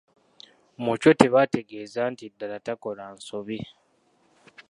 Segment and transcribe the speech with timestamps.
[0.83, 3.59] Mu kyo tebategeeza nti ddala takola nsobi.